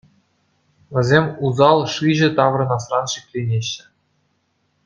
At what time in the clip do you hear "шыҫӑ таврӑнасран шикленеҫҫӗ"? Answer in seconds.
1.97-3.83